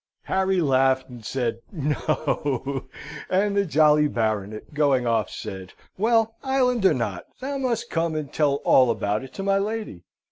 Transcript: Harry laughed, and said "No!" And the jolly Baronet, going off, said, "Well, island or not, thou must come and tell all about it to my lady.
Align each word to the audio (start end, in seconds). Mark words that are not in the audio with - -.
Harry 0.23 0.59
laughed, 0.61 1.07
and 1.09 1.23
said 1.23 1.61
"No!" 1.71 2.85
And 3.29 3.55
the 3.55 3.65
jolly 3.65 4.07
Baronet, 4.07 4.73
going 4.73 5.05
off, 5.05 5.29
said, 5.29 5.73
"Well, 5.95 6.37
island 6.41 6.83
or 6.87 6.95
not, 6.95 7.25
thou 7.39 7.59
must 7.59 7.91
come 7.91 8.15
and 8.15 8.33
tell 8.33 8.55
all 8.65 8.89
about 8.89 9.23
it 9.23 9.31
to 9.35 9.43
my 9.43 9.59
lady. 9.59 10.01